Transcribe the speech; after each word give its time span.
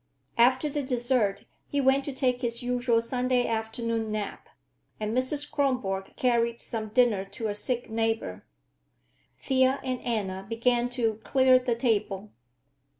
After 0.39 0.67
the 0.67 0.81
dessert 0.81 1.43
he 1.67 1.79
went 1.79 2.05
to 2.05 2.11
take 2.11 2.41
his 2.41 2.63
usual 2.63 3.03
Sunday 3.03 3.45
afternoon 3.45 4.11
nap, 4.11 4.49
and 4.99 5.15
Mrs. 5.15 5.51
Kronborg 5.51 6.15
carried 6.15 6.59
some 6.59 6.87
dinner 6.87 7.23
to 7.23 7.49
a 7.49 7.53
sick 7.53 7.87
neighbor. 7.87 8.43
Thea 9.43 9.79
and 9.83 10.01
Anna 10.01 10.43
began 10.49 10.89
to 10.89 11.19
clear 11.23 11.59
the 11.59 11.75
table. 11.75 12.31